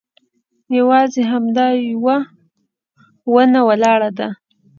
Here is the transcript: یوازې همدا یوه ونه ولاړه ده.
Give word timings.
یوازې 0.77 1.21
همدا 1.31 1.65
یوه 1.91 2.17
ونه 3.33 3.61
ولاړه 3.67 4.09
ده. 4.17 4.27